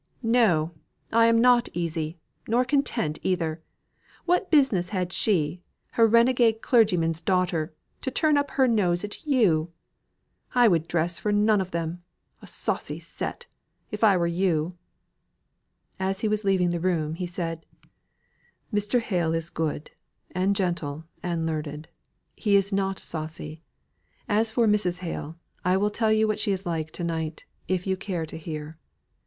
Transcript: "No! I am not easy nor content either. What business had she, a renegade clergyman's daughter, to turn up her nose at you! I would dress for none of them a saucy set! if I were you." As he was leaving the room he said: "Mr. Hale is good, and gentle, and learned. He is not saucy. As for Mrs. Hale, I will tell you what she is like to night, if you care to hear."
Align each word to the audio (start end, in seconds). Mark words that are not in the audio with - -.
"No! 0.23 0.71
I 1.11 1.27
am 1.27 1.39
not 1.39 1.69
easy 1.73 2.17
nor 2.47 2.65
content 2.65 3.19
either. 3.21 3.61
What 4.25 4.49
business 4.49 4.89
had 4.89 5.13
she, 5.13 5.61
a 5.95 6.03
renegade 6.07 6.59
clergyman's 6.63 7.21
daughter, 7.21 7.71
to 8.01 8.09
turn 8.09 8.35
up 8.35 8.49
her 8.49 8.67
nose 8.67 9.03
at 9.05 9.23
you! 9.27 9.71
I 10.55 10.67
would 10.67 10.87
dress 10.87 11.19
for 11.19 11.31
none 11.31 11.61
of 11.61 11.69
them 11.69 12.01
a 12.41 12.47
saucy 12.47 12.97
set! 12.97 13.45
if 13.91 14.03
I 14.03 14.17
were 14.17 14.25
you." 14.25 14.75
As 15.99 16.21
he 16.21 16.27
was 16.27 16.43
leaving 16.43 16.71
the 16.71 16.79
room 16.79 17.13
he 17.13 17.27
said: 17.27 17.63
"Mr. 18.73 19.01
Hale 19.01 19.35
is 19.35 19.51
good, 19.51 19.91
and 20.31 20.55
gentle, 20.55 21.03
and 21.21 21.45
learned. 21.45 21.89
He 22.35 22.55
is 22.55 22.73
not 22.73 22.97
saucy. 22.97 23.61
As 24.27 24.51
for 24.51 24.65
Mrs. 24.65 24.97
Hale, 25.01 25.37
I 25.63 25.77
will 25.77 25.91
tell 25.91 26.11
you 26.11 26.27
what 26.27 26.39
she 26.39 26.51
is 26.51 26.65
like 26.65 26.89
to 26.93 27.03
night, 27.03 27.45
if 27.67 27.85
you 27.85 27.95
care 27.95 28.25
to 28.25 28.37
hear." 28.39 28.73